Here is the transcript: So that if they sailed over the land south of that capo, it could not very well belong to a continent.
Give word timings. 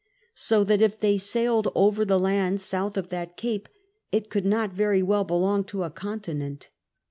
So 0.33 0.63
that 0.63 0.81
if 0.81 0.99
they 0.99 1.19
sailed 1.19 1.67
over 1.75 2.03
the 2.03 2.19
land 2.19 2.59
south 2.59 2.97
of 2.97 3.09
that 3.09 3.37
capo, 3.37 3.69
it 4.11 4.31
could 4.31 4.47
not 4.47 4.73
very 4.73 5.03
well 5.03 5.25
belong 5.25 5.63
to 5.65 5.83
a 5.83 5.91
continent. 5.91 6.69